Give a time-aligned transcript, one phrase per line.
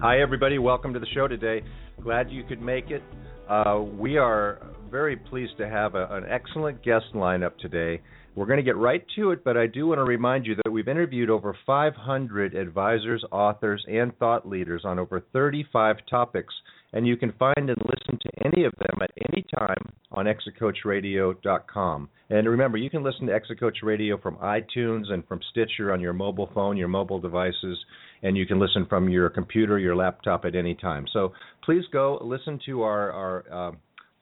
[0.00, 0.58] Hi, everybody.
[0.58, 1.62] Welcome to the show today.
[2.02, 3.04] Glad you could make it.
[3.48, 8.02] Uh, we are very pleased to have a, an excellent guest lineup today.
[8.34, 10.72] We're going to get right to it, but I do want to remind you that
[10.72, 16.52] we've interviewed over 500 advisors, authors, and thought leaders on over 35 topics,
[16.94, 22.08] and you can find and listen to any of them at any time on exitcoachradio.com.
[22.30, 26.00] And remember, you can listen to Exit Coach Radio from iTunes and from Stitcher on
[26.00, 27.76] your mobile phone, your mobile devices,
[28.22, 31.06] and you can listen from your computer, your laptop at any time.
[31.12, 31.32] So
[31.64, 33.72] please go listen to our our uh,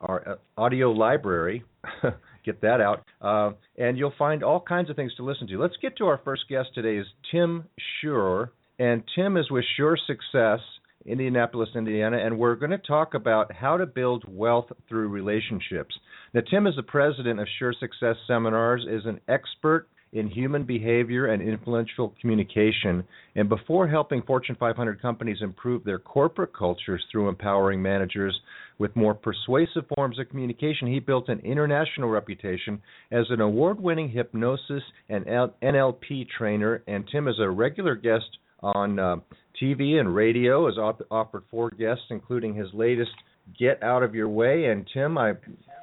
[0.00, 1.64] our audio library.
[2.44, 5.60] Get that out, uh, and you'll find all kinds of things to listen to.
[5.60, 6.96] Let's get to our first guest today.
[6.96, 7.66] Is Tim
[8.02, 8.48] Shurr,
[8.80, 10.58] and Tim is with Sure Success.
[11.06, 15.94] Indianapolis, Indiana, and we're going to talk about how to build wealth through relationships.
[16.34, 21.26] Now, Tim is the president of Sure Success Seminars, is an expert in human behavior
[21.26, 23.02] and influential communication.
[23.34, 28.38] And before helping Fortune 500 companies improve their corporate cultures through empowering managers
[28.78, 32.80] with more persuasive forms of communication, he built an international reputation
[33.10, 36.82] as an award winning hypnosis and NLP trainer.
[36.86, 39.16] And Tim is a regular guest on uh,
[39.62, 40.76] TV and radio, has
[41.10, 43.12] offered four guests, including his latest
[43.58, 44.66] Get Out of Your Way.
[44.66, 45.34] And Tim, I,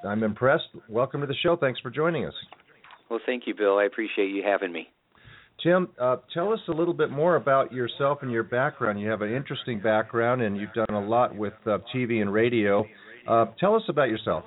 [0.06, 0.66] I'm impressed.
[0.90, 1.56] Welcome to the show.
[1.56, 2.34] Thanks for joining us.
[3.10, 3.78] Well, thank you, Bill.
[3.78, 4.90] I appreciate you having me.
[5.64, 9.00] Tim, uh, tell us a little bit more about yourself and your background.
[9.00, 12.86] You have an interesting background, and you've done a lot with uh, TV and radio.
[13.28, 14.46] Uh, tell us about yourself.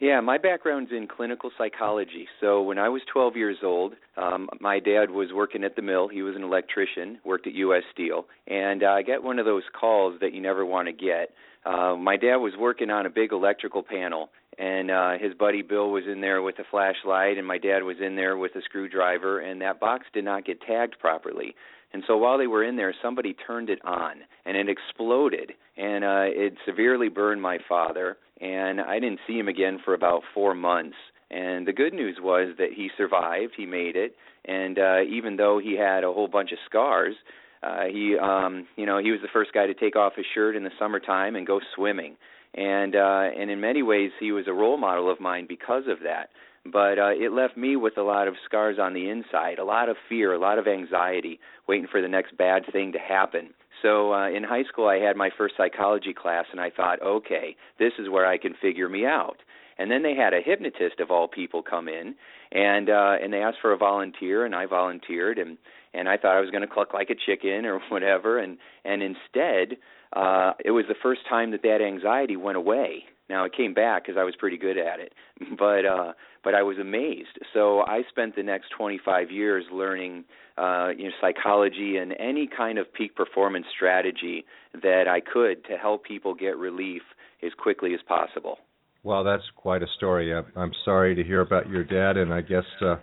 [0.00, 2.26] Yeah, my background's in clinical psychology.
[2.40, 6.08] So when I was 12 years old, um, my dad was working at the mill.
[6.08, 7.82] He was an electrician, worked at U.S.
[7.92, 11.34] Steel, and uh, I get one of those calls that you never want to get.
[11.66, 15.90] Uh, my dad was working on a big electrical panel, and uh his buddy Bill
[15.90, 19.40] was in there with a flashlight and my dad was in there with a screwdriver
[19.40, 21.54] and that box did not get tagged properly.
[21.92, 26.04] And so while they were in there somebody turned it on and it exploded and
[26.04, 30.54] uh it severely burned my father and I didn't see him again for about 4
[30.54, 30.96] months.
[31.30, 34.14] And the good news was that he survived, he made it,
[34.44, 37.14] and uh even though he had a whole bunch of scars,
[37.62, 40.56] uh he um you know, he was the first guy to take off his shirt
[40.56, 42.16] in the summertime and go swimming
[42.54, 45.98] and uh, and in many ways he was a role model of mine because of
[46.04, 46.30] that.
[46.64, 49.88] But uh, it left me with a lot of scars on the inside, a lot
[49.88, 53.50] of fear, a lot of anxiety, waiting for the next bad thing to happen.
[53.82, 57.56] So uh, in high school, I had my first psychology class, and I thought, okay,
[57.78, 59.38] this is where I can figure me out.
[59.78, 62.14] And then they had a hypnotist of all people come in,
[62.52, 65.56] and uh, and they asked for a volunteer, and I volunteered, and
[65.94, 69.02] and I thought I was going to cluck like a chicken or whatever, and and
[69.02, 69.78] instead
[70.12, 73.04] uh, it was the first time that that anxiety went away.
[73.30, 75.14] Now it came back because I was pretty good at it,
[75.58, 76.12] but uh,
[76.44, 77.38] but I was amazed.
[77.54, 80.24] So I spent the next 25 years learning,
[80.58, 84.44] uh, you know, psychology and any kind of peak performance strategy
[84.82, 87.02] that I could to help people get relief
[87.42, 88.58] as quickly as possible.
[89.02, 90.34] Well, that's quite a story.
[90.34, 92.96] I'm sorry to hear about your dad, and I guess uh,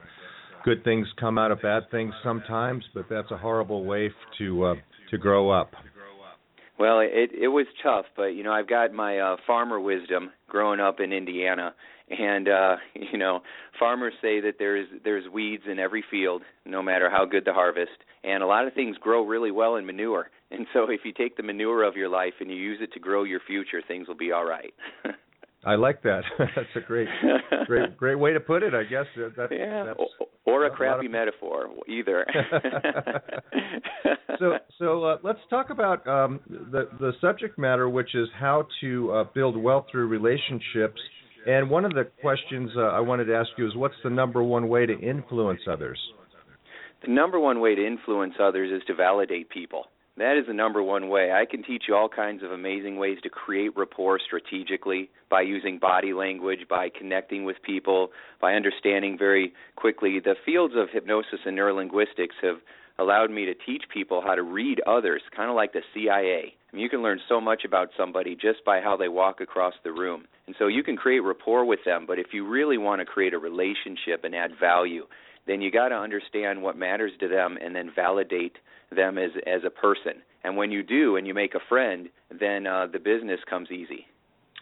[0.63, 4.75] good things come out of bad things sometimes, but that's a horrible way to uh,
[5.09, 5.71] to grow up.
[6.79, 10.79] Well, it it was tough, but you know I've got my uh, farmer wisdom growing
[10.79, 11.73] up in Indiana,
[12.09, 12.75] and uh,
[13.11, 13.41] you know
[13.79, 17.97] farmers say that there's there's weeds in every field, no matter how good the harvest,
[18.23, 20.29] and a lot of things grow really well in manure.
[20.49, 23.01] And so if you take the manure of your life and you use it to
[23.01, 24.73] grow your future, things will be all right.
[25.65, 26.21] I like that.
[26.39, 27.09] that's a great,
[27.65, 28.73] great, great way to put it.
[28.73, 29.83] I guess that's, yeah.
[29.83, 29.99] That's,
[30.47, 32.25] or a crappy a metaphor, either.
[34.39, 39.11] so, so uh, let's talk about um, the the subject matter, which is how to
[39.11, 40.99] uh, build wealth through relationships.
[41.45, 44.41] And one of the questions uh, I wanted to ask you is, what's the number
[44.41, 45.99] one way to influence others?
[47.05, 49.85] The number one way to influence others is to validate people.
[50.17, 51.31] That is the number one way.
[51.31, 55.77] I can teach you all kinds of amazing ways to create rapport strategically by using
[55.77, 58.09] body language, by connecting with people,
[58.41, 60.19] by understanding very quickly.
[60.19, 62.57] The fields of hypnosis and neurolinguistics have
[62.97, 66.55] allowed me to teach people how to read others, kind of like the CIA.
[66.73, 69.75] I mean, you can learn so much about somebody just by how they walk across
[69.83, 70.25] the room.
[70.47, 73.35] And so you can create rapport with them, but if you really want to create
[73.35, 75.05] a relationship and add value,
[75.45, 78.57] then you got to understand what matters to them and then validate
[78.95, 80.21] them as as a person.
[80.43, 84.05] And when you do and you make a friend, then uh, the business comes easy.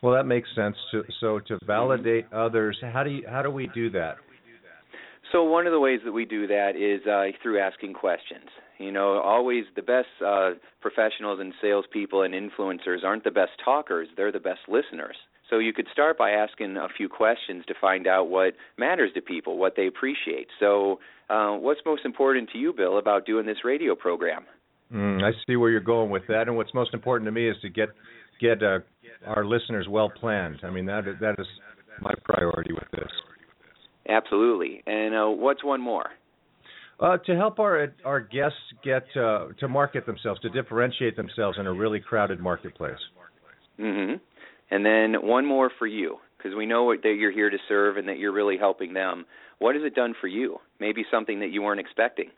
[0.01, 0.75] Well, that makes sense.
[0.92, 4.18] To, so to validate others, how do you how do we do that?
[5.31, 8.45] So one of the ways that we do that is uh, through asking questions.
[8.77, 10.51] You know, always the best uh,
[10.81, 15.16] professionals and salespeople and influencers aren't the best talkers; they're the best listeners.
[15.50, 19.21] So you could start by asking a few questions to find out what matters to
[19.21, 20.47] people, what they appreciate.
[20.59, 21.00] So,
[21.30, 24.45] uh, what's most important to you, Bill, about doing this radio program?
[24.94, 27.56] Mm, I see where you're going with that, and what's most important to me is
[27.62, 27.89] to get
[28.39, 28.80] get uh,
[29.25, 30.59] our listeners well planned.
[30.63, 31.48] I mean that that is
[32.01, 33.12] my priority with this.
[34.07, 34.83] Absolutely.
[34.86, 36.09] And uh, what's one more?
[37.00, 41.65] Uh, to help our our guests get uh, to market themselves, to differentiate themselves in
[41.65, 43.00] a really crowded marketplace.
[43.80, 44.15] Mm-hmm.
[44.71, 48.07] And then one more for you, because we know that you're here to serve and
[48.07, 49.25] that you're really helping them.
[49.59, 50.57] What has it done for you?
[50.79, 52.29] Maybe something that you weren't expecting.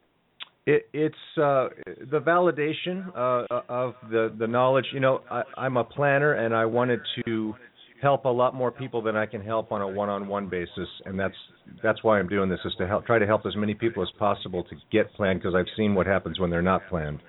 [0.65, 1.69] It, it's uh,
[2.11, 4.85] the validation uh, of the the knowledge.
[4.93, 7.55] You know, I, I'm a planner, and I wanted to
[8.01, 11.35] help a lot more people than I can help on a one-on-one basis, and that's
[11.81, 14.09] that's why I'm doing this is to help try to help as many people as
[14.19, 17.21] possible to get planned because I've seen what happens when they're not planned.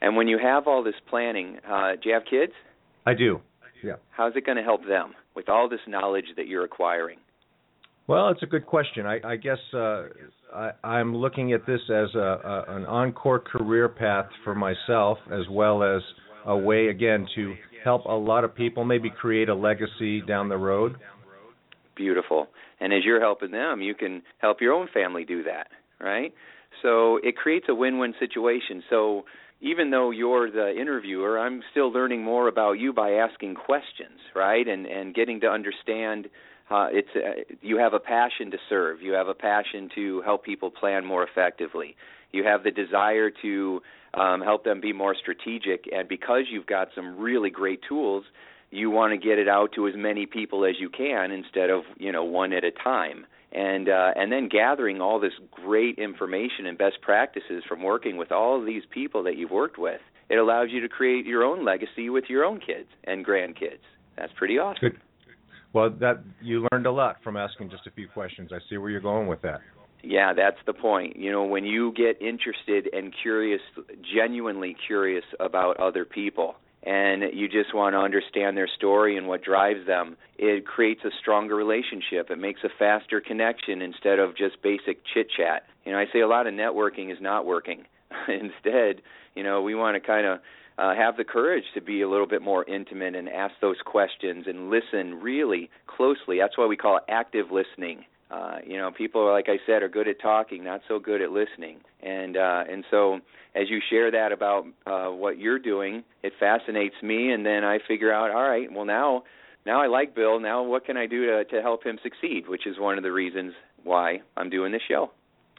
[0.00, 2.52] And when you have all this planning, uh, do you have kids?
[3.06, 3.40] I do.
[3.82, 3.94] Yeah.
[4.10, 7.18] How's it going to help them with all this knowledge that you're acquiring?
[8.06, 9.06] Well, it's a good question.
[9.06, 10.06] I, I guess uh,
[10.52, 15.48] I, I'm looking at this as a, a, an encore career path for myself, as
[15.50, 16.02] well as
[16.44, 17.54] a way again to
[17.84, 20.96] help a lot of people, maybe create a legacy down the road.
[21.94, 22.48] Beautiful.
[22.80, 25.68] And as you're helping them, you can help your own family do that,
[26.00, 26.32] right?
[26.82, 28.82] So it creates a win-win situation.
[28.88, 29.24] So
[29.60, 34.66] even though you're the interviewer, I'm still learning more about you by asking questions, right?
[34.66, 36.28] And and getting to understand
[36.70, 39.02] uh, it's uh, you have a passion to serve.
[39.02, 41.96] You have a passion to help people plan more effectively.
[42.32, 43.82] You have the desire to
[44.14, 48.24] um, help them be more strategic, and because you've got some really great tools,
[48.70, 51.82] you want to get it out to as many people as you can instead of
[51.98, 56.66] you know one at a time and uh, and then gathering all this great information
[56.66, 60.00] and best practices from working with all of these people that you've worked with.
[60.28, 63.80] It allows you to create your own legacy with your own kids and grandkids.
[64.16, 64.90] That's pretty awesome.
[64.90, 65.00] Good.
[65.72, 68.50] Well, that you learned a lot from asking just a few questions.
[68.52, 69.60] I see where you're going with that.
[70.02, 71.16] Yeah, that's the point.
[71.16, 73.60] You know, when you get interested and curious,
[74.14, 76.56] genuinely curious about other people,
[76.90, 81.10] and you just want to understand their story and what drives them, it creates a
[81.20, 82.30] stronger relationship.
[82.30, 85.66] It makes a faster connection instead of just basic chit chat.
[85.86, 87.84] You know, I say a lot of networking is not working.
[88.28, 89.02] Instead,
[89.36, 90.40] you know, we want to kind of
[90.78, 94.46] uh, have the courage to be a little bit more intimate and ask those questions
[94.48, 96.38] and listen really closely.
[96.40, 98.04] That's why we call it active listening.
[98.30, 101.30] Uh, you know, people, like I said, are good at talking, not so good at
[101.30, 101.78] listening.
[102.00, 103.18] And uh, and so,
[103.56, 107.32] as you share that about uh, what you're doing, it fascinates me.
[107.32, 109.24] And then I figure out, all right, well now,
[109.66, 110.38] now I like Bill.
[110.38, 112.48] Now what can I do to to help him succeed?
[112.48, 115.10] Which is one of the reasons why I'm doing this show.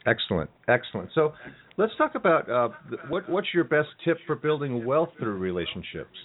[0.06, 1.10] Excellent, excellent.
[1.14, 1.34] So,
[1.76, 2.68] let's talk about uh,
[3.08, 6.16] what what's your best tip for building wealth through relationships.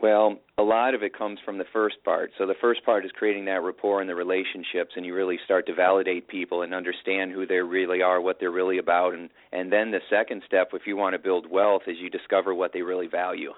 [0.00, 2.30] Well, a lot of it comes from the first part.
[2.36, 5.66] So the first part is creating that rapport and the relationships and you really start
[5.66, 9.72] to validate people and understand who they really are, what they're really about and and
[9.72, 12.82] then the second step if you want to build wealth is you discover what they
[12.82, 13.52] really value.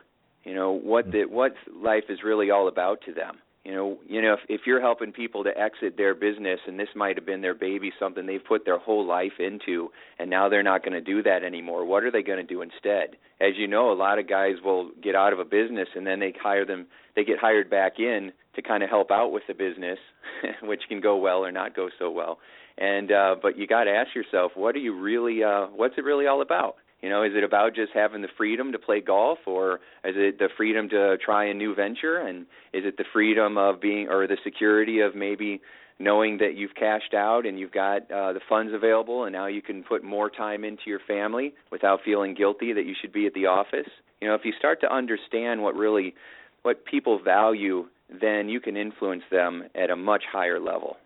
[0.45, 1.11] You know, what hmm.
[1.11, 4.61] the what life is really all about to them you know you know if if
[4.67, 8.27] you're helping people to exit their business and this might have been their baby something
[8.27, 11.85] they've put their whole life into and now they're not going to do that anymore
[11.85, 13.17] what are they going to do instead?
[13.41, 16.21] As you know a lot of guys will get out of a business and then
[16.21, 16.87] they hire them
[17.17, 19.99] they get hired back in to kind of help out with the business
[20.63, 22.39] which can go well or not go so well.
[22.77, 26.05] And uh but you got to ask yourself what are you really uh what's it
[26.05, 29.39] really all about you know, is it about just having the freedom to play golf,
[29.47, 29.75] or
[30.05, 32.19] is it the freedom to try a new venture?
[32.19, 35.61] And is it the freedom of being, or the security of maybe
[36.01, 39.63] knowing that you've cashed out and you've got uh, the funds available, and now you
[39.63, 43.35] can put more time into your family without feeling guilty that you should be at
[43.35, 43.89] the office?
[44.21, 46.15] You know, if you start to understand what really,
[46.63, 47.87] what people value,
[48.21, 50.97] then you can influence them at a much higher level.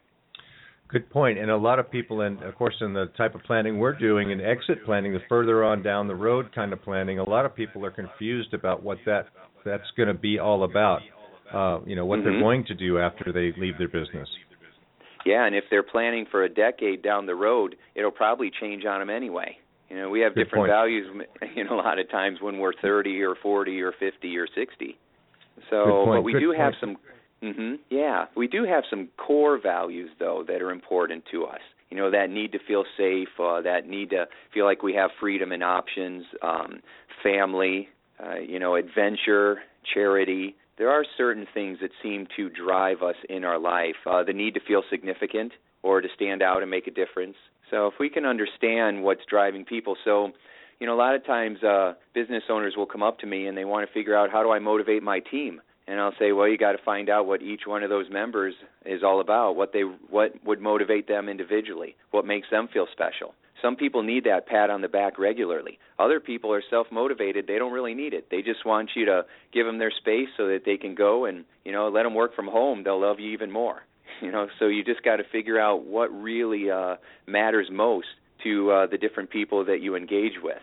[0.93, 1.39] Good point.
[1.39, 4.31] And a lot of people, and of course, in the type of planning we're doing,
[4.31, 7.57] and exit planning, the further on down the road kind of planning, a lot of
[7.57, 9.27] people are confused about what that
[9.65, 11.01] that's going to be all about.
[11.53, 12.31] Uh, you know, what mm-hmm.
[12.31, 14.29] they're going to do after they leave their business.
[15.25, 19.01] Yeah, and if they're planning for a decade down the road, it'll probably change on
[19.01, 19.57] them anyway.
[19.89, 20.71] You know, we have Good different point.
[20.71, 21.07] values.
[21.55, 24.99] You know, a lot of times when we're 30 or 40 or 50 or 60.
[25.69, 26.61] So, but we Good do point.
[26.61, 26.97] have some
[27.43, 27.81] Mhm.
[27.91, 31.61] Yeah, we do have some core values though that are important to us.
[31.91, 35.11] you know that need to feel safe, uh, that need to feel like we have
[35.21, 36.81] freedom and options, um,
[37.23, 37.87] family,
[38.19, 40.57] uh, you know, adventure, charity.
[40.79, 43.97] There are certain things that seem to drive us in our life.
[44.07, 47.37] Uh, the need to feel significant or to stand out and make a difference.
[47.71, 50.33] So if we can understand what's driving people, so
[50.81, 53.57] you know, a lot of times uh, business owners will come up to me and
[53.57, 56.49] they want to figure out how do I motivate my team and I'll say, well,
[56.49, 58.55] you got to find out what each one of those members
[58.87, 63.35] is all about, what they what would motivate them individually, what makes them feel special.
[63.61, 65.79] Some people need that pat on the back regularly.
[65.99, 68.29] Other people are self-motivated; they don't really need it.
[68.31, 71.45] They just want you to give them their space so that they can go and
[71.65, 72.83] you know let them work from home.
[72.85, 73.83] They'll love you even more.
[74.21, 76.95] You know, so you just got to figure out what really uh,
[77.27, 78.07] matters most
[78.45, 80.61] to uh, the different people that you engage with.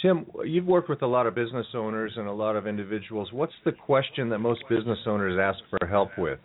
[0.00, 3.32] Tim, you've worked with a lot of business owners and a lot of individuals.
[3.32, 6.38] What's the question that most business owners ask for help with?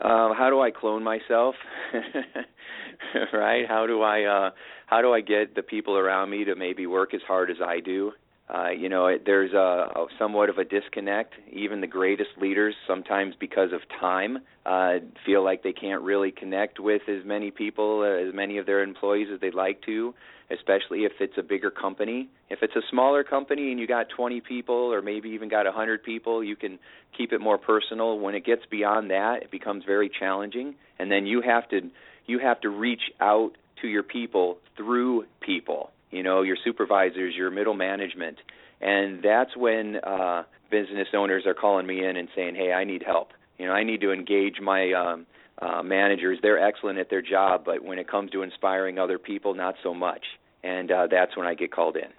[0.00, 1.54] Uh, how do I clone myself?
[3.32, 3.64] right?
[3.66, 4.50] How do I uh,
[4.86, 7.80] how do I get the people around me to maybe work as hard as I
[7.80, 8.12] do?
[8.48, 9.56] Uh, you know, it, there's a,
[9.94, 11.34] a somewhat of a disconnect.
[11.52, 14.94] Even the greatest leaders, sometimes because of time, uh,
[15.26, 19.28] feel like they can't really connect with as many people, as many of their employees
[19.32, 20.14] as they'd like to
[20.50, 22.28] especially if it's a bigger company.
[22.48, 26.02] If it's a smaller company and you got 20 people or maybe even got 100
[26.02, 26.78] people, you can
[27.16, 28.18] keep it more personal.
[28.18, 31.90] When it gets beyond that, it becomes very challenging, and then you have to
[32.26, 35.90] you have to reach out to your people through people.
[36.10, 38.38] You know, your supervisors, your middle management,
[38.80, 43.02] and that's when uh, business owners are calling me in and saying, "Hey, I need
[43.06, 43.32] help.
[43.58, 45.26] You know, I need to engage my um,
[45.60, 46.38] uh, managers.
[46.42, 49.92] They're excellent at their job, but when it comes to inspiring other people, not so
[49.92, 50.24] much.
[50.62, 52.10] And uh, that's when I get called in.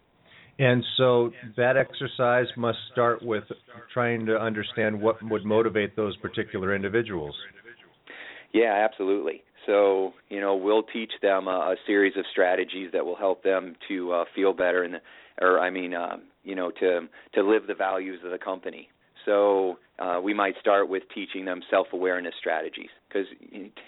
[0.60, 3.46] And so that exercise must start with
[3.93, 7.34] trying to understand what would motivate those particular individuals.
[8.53, 9.43] Yeah, absolutely.
[9.65, 10.13] So,
[10.62, 14.54] we'll teach them a, a series of strategies that will help them to uh, feel
[14.54, 15.00] better and
[15.42, 18.89] or I mean, uh, you know, to to live the values of the company.
[19.25, 23.28] So uh, we might start with teaching them self-awareness strategies because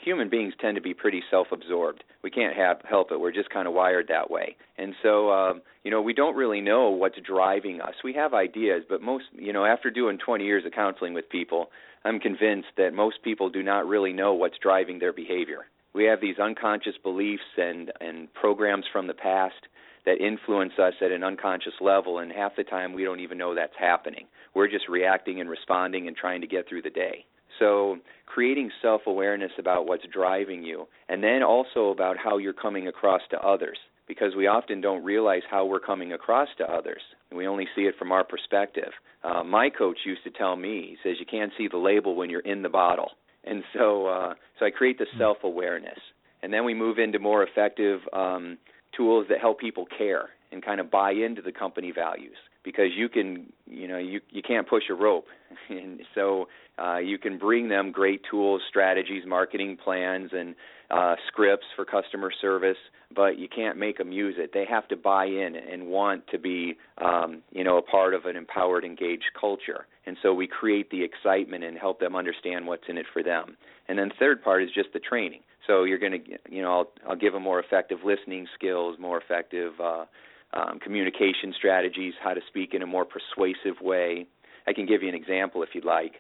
[0.04, 2.04] human beings tend to be pretty self-absorbed.
[2.22, 3.20] We can't have, help it.
[3.20, 4.58] We're just kind of wired that way.
[4.78, 7.94] And so, um, you know, we don't really know what's driving us.
[8.04, 11.72] We have ideas, but most, you know, after doing 20 years of counseling with people,
[12.04, 15.66] I'm convinced that most people do not really know what's driving their behavior.
[15.94, 19.68] We have these unconscious beliefs and and programs from the past
[20.06, 23.54] that influence us at an unconscious level, and half the time we don't even know
[23.54, 24.26] that's happening.
[24.54, 27.26] We're just reacting and responding and trying to get through the day.
[27.60, 32.88] So, creating self awareness about what's driving you, and then also about how you're coming
[32.88, 37.02] across to others, because we often don't realize how we're coming across to others.
[37.32, 38.92] We only see it from our perspective.
[39.24, 42.30] Uh, my coach used to tell me, he says, you can't see the label when
[42.30, 43.12] you're in the bottle.
[43.44, 45.20] And so, uh, so I create the hmm.
[45.20, 46.00] self awareness.
[46.44, 48.58] And then we move into more effective um,
[48.96, 53.10] tools that help people care and kind of buy into the company values because you
[53.10, 55.26] can you know you you can't push a rope.
[55.70, 56.48] And so
[56.82, 60.56] uh, you can bring them great tools strategies marketing plans and
[60.90, 62.78] uh, scripts for customer service
[63.16, 64.52] but you can't make them use it.
[64.54, 68.26] They have to buy in and want to be um, you know a part of
[68.26, 69.88] an empowered engaged culture.
[70.06, 73.56] And so we create the excitement and help them understand what's in it for them.
[73.88, 75.42] And then the third part is just the training.
[75.68, 79.22] So you're going to, you know, I'll, I'll give them more effective listening skills, more
[79.22, 80.06] effective uh,
[80.54, 84.26] um, communication strategies, how to speak in a more persuasive way.
[84.68, 86.14] I can give you an example if you'd like.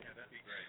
[0.00, 0.60] Yeah, that'd be great.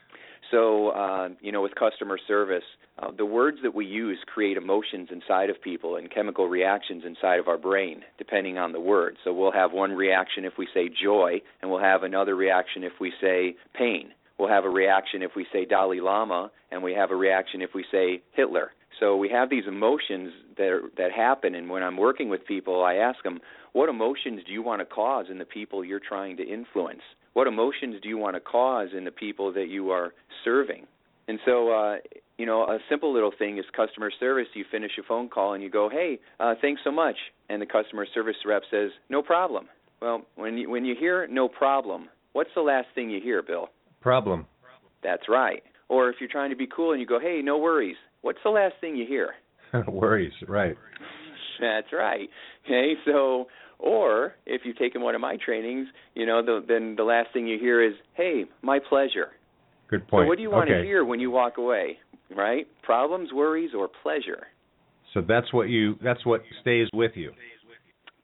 [0.52, 2.64] So, uh, you know, with customer service,
[2.98, 7.40] uh, the words that we use create emotions inside of people and chemical reactions inside
[7.40, 9.18] of our brain, depending on the word.
[9.24, 12.94] So, we'll have one reaction if we say joy, and we'll have another reaction if
[13.00, 14.12] we say pain.
[14.38, 17.72] We'll have a reaction if we say Dalai Lama, and we have a reaction if
[17.76, 18.72] we say Hitler.
[19.00, 22.84] So we have these emotions that are, that happen, and when I'm working with people,
[22.84, 23.40] I ask them,
[23.72, 27.02] "What emotions do you want to cause in the people you're trying to influence?
[27.34, 30.14] What emotions do you want to cause in the people that you are
[30.44, 30.86] serving?"
[31.30, 31.98] And so, uh,
[32.38, 34.48] you know, a simple little thing is customer service.
[34.54, 37.68] You finish a phone call and you go, "Hey, uh, thanks so much," and the
[37.68, 39.70] customer service rep says, "No problem."
[40.02, 43.70] Well, when you when you hear "no problem," what's the last thing you hear, Bill?
[44.02, 44.46] Problem.
[45.02, 45.64] That's right.
[45.88, 48.50] Or if you're trying to be cool and you go, "Hey, no worries." What's the
[48.50, 49.32] last thing you hear?
[49.88, 50.76] worries, right.
[51.60, 52.30] That's right.
[52.66, 53.48] Okay, so
[53.80, 57.48] or if you've taken one of my trainings, you know, the, then the last thing
[57.48, 59.32] you hear is, "Hey, my pleasure."
[59.90, 60.26] Good point.
[60.26, 60.80] So what do you want okay.
[60.80, 61.98] to hear when you walk away?
[62.36, 62.68] Right?
[62.84, 64.48] Problems, worries, or pleasure?
[65.14, 67.32] So that's what you that's what stays with you.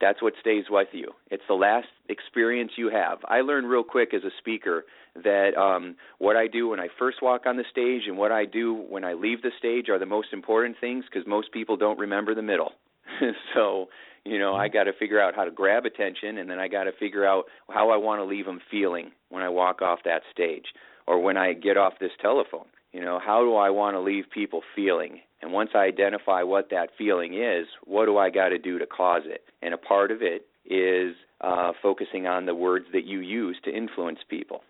[0.02, 1.12] That's what stays with you.
[1.32, 3.20] It's the last experience you have.
[3.28, 4.86] I learned real quick as a speaker
[5.24, 8.46] that um, what I do when I first walk on the stage and what I
[8.46, 11.98] do when I leave the stage are the most important things because most people don't
[11.98, 12.74] remember the middle.
[13.54, 13.88] so,
[14.26, 16.84] you know, I got to figure out how to grab attention and then I got
[16.84, 20.24] to figure out how I want to leave them feeling when I walk off that
[20.32, 20.66] stage
[21.08, 22.66] or when I get off this telephone.
[22.96, 25.20] You know, how do I want to leave people feeling?
[25.42, 28.86] And once I identify what that feeling is, what do I got to do to
[28.86, 29.42] cause it?
[29.62, 33.76] And a part of it is uh, focusing on the words that you use to
[33.76, 34.62] influence people.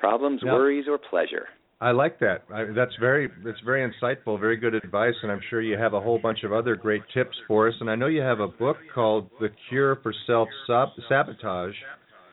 [0.00, 1.48] Problems, worries, or pleasure.
[1.78, 2.44] I like that.
[2.50, 6.00] I, that's very that's very insightful, very good advice, and I'm sure you have a
[6.00, 7.74] whole bunch of other great tips for us.
[7.80, 11.74] And I know you have a book called "The Cure for Self Sabotage"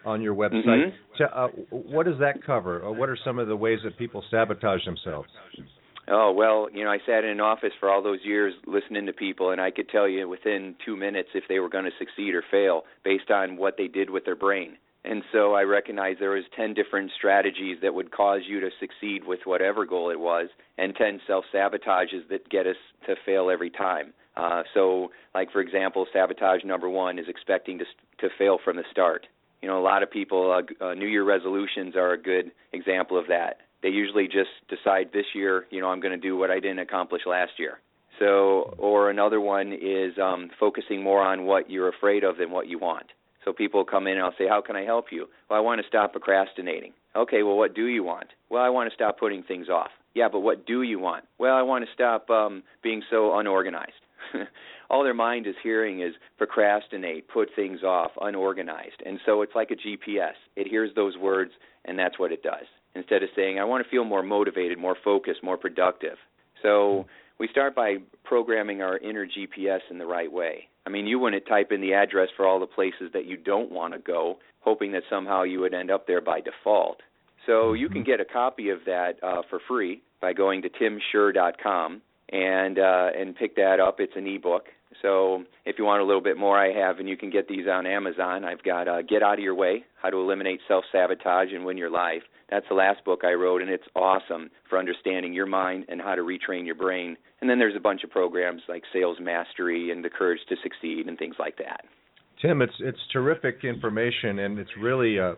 [0.05, 0.93] on your website.
[1.19, 1.23] Mm-hmm.
[1.33, 2.79] Uh, what does that cover?
[2.79, 5.29] Or what are some of the ways that people sabotage themselves?
[6.07, 9.13] Oh well, you know, I sat in an office for all those years listening to
[9.13, 12.33] people, and I could tell you within two minutes if they were going to succeed
[12.33, 14.77] or fail based on what they did with their brain.
[15.03, 19.25] And so I recognized there was ten different strategies that would cause you to succeed
[19.25, 22.75] with whatever goal it was, and ten self sabotages that get us
[23.07, 24.13] to fail every time.
[24.35, 27.85] Uh, so, like for example, sabotage number one is expecting to
[28.19, 29.27] to fail from the start.
[29.61, 33.17] You know, a lot of people, uh, uh, New Year resolutions are a good example
[33.17, 36.51] of that they usually just decide this year, you know, I'm going to do what
[36.51, 37.79] I didn't accomplish last year.
[38.19, 42.67] So, or another one is um, focusing more on what you're afraid of than what
[42.67, 43.07] you want.
[43.43, 45.81] So people come in and I'll say, "How can I help you?" Well, I want
[45.81, 46.93] to stop procrastinating.
[47.15, 48.27] Okay, well, what do you want?
[48.49, 49.89] Well, I want to stop putting things off.
[50.13, 51.25] Yeah, but what do you want?
[51.39, 53.93] Well, I want to stop um, being so unorganized.
[54.89, 59.01] All their mind is hearing is procrastinate, put things off, unorganized.
[59.05, 60.33] And so it's like a GPS.
[60.55, 61.51] It hears those words,
[61.85, 64.97] and that's what it does instead of saying, I want to feel more motivated, more
[65.03, 66.17] focused, more productive.
[66.61, 67.05] So
[67.39, 70.67] we start by programming our inner GPS in the right way.
[70.85, 73.71] I mean, you wouldn't type in the address for all the places that you don't
[73.71, 77.01] want to go, hoping that somehow you would end up there by default.
[77.45, 78.11] So you can mm-hmm.
[78.11, 83.35] get a copy of that uh, for free by going to timshurr.com and uh, and
[83.35, 83.99] pick that up.
[83.99, 84.65] It's an ebook.
[85.01, 87.65] So if you want a little bit more, I have, and you can get these
[87.67, 88.43] on Amazon.
[88.43, 91.77] I've got uh, Get Out of Your Way: How to Eliminate Self Sabotage and Win
[91.77, 92.23] Your Life.
[92.49, 96.15] That's the last book I wrote, and it's awesome for understanding your mind and how
[96.15, 97.15] to retrain your brain.
[97.39, 101.07] And then there's a bunch of programs like Sales Mastery and The Courage to Succeed
[101.07, 101.85] and things like that.
[102.41, 105.33] Tim, it's it's terrific information, and it's really uh,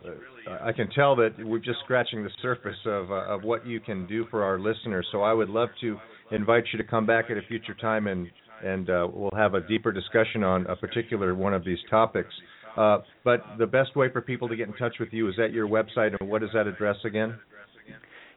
[0.62, 4.06] I can tell that we're just scratching the surface of uh, of what you can
[4.06, 5.06] do for our listeners.
[5.12, 5.98] So I would love to
[6.30, 8.28] invite you to come back at a future time, and
[8.62, 12.32] and uh, we'll have a deeper discussion on a particular one of these topics.
[12.76, 15.52] Uh, but the best way for people to get in touch with you is at
[15.52, 17.38] your website, and what is that address again?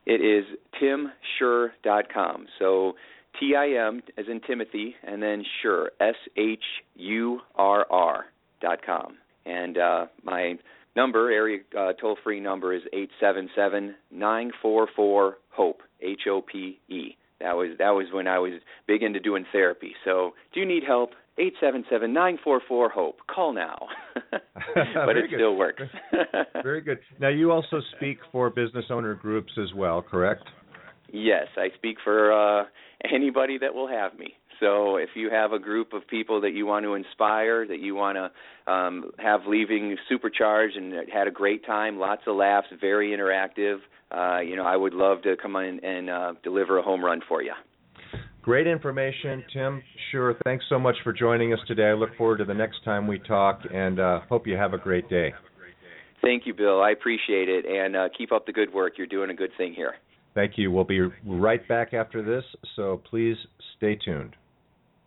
[0.06, 0.45] It is
[0.82, 2.47] timshurr.com.
[2.60, 2.93] So
[3.39, 6.63] T I M as in Timothy, and then Shurr S H
[6.95, 8.26] U R R
[8.62, 9.17] dot com.
[9.45, 10.56] And uh, my
[10.95, 16.21] number, area uh, toll free number is eight seven seven nine four four HOPE H
[16.30, 17.17] O P E.
[17.39, 18.54] That was that was when I was
[18.88, 19.93] big into doing therapy.
[20.04, 21.12] So, do you need help?
[21.39, 23.17] Eight seven seven nine four four hope.
[23.28, 23.88] Call now.
[24.32, 25.38] but it good.
[25.38, 25.84] still works.
[26.63, 26.97] Very good.
[27.19, 30.43] Now you also speak for business owner groups as well, correct?
[31.13, 32.65] Yes, I speak for uh,
[33.13, 34.34] anybody that will have me.
[34.60, 37.96] So if you have a group of people that you want to inspire, that you
[37.96, 43.10] want to um, have leaving supercharged and had a great time, lots of laughs, very
[43.10, 43.78] interactive,
[44.12, 47.22] uh, you know, I would love to come in and uh, deliver a home run
[47.28, 47.54] for you.
[48.41, 49.84] Great information, Tim.
[50.12, 50.34] Sure.
[50.46, 51.89] Thanks so much for joining us today.
[51.89, 54.78] I look forward to the next time we talk, and uh, hope you have a
[54.78, 55.34] great day.
[56.22, 56.82] Thank you, Bill.
[56.82, 58.93] I appreciate it, and uh, keep up the good work.
[58.98, 59.96] You're doing a good thing here.
[60.34, 60.72] Thank you.
[60.72, 62.43] We'll be right back after this,
[62.76, 63.36] so please
[63.76, 64.36] stay tuned.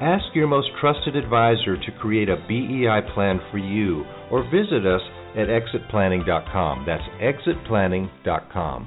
[0.00, 5.00] Ask your most trusted advisor to create a BEI plan for you or visit us
[5.34, 6.84] at exitplanning.com.
[6.86, 8.86] That's exitplanning.com.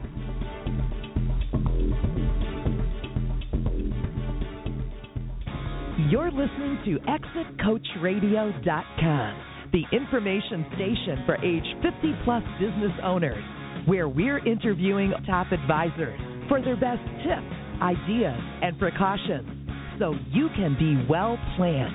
[6.11, 13.43] You're listening to ExitCoachRadio.com, the information station for age 50 plus business owners,
[13.87, 19.58] where we're interviewing top advisors for their best tips, ideas, and precautions
[19.99, 21.93] so you can be well planned.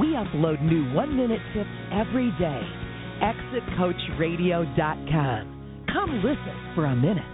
[0.00, 2.62] We upload new one minute tips every day.
[3.20, 5.84] ExitCoachRadio.com.
[5.92, 7.24] Come listen for a minute.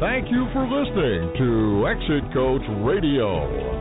[0.00, 3.73] Thank you for listening to Exit Coach Radio.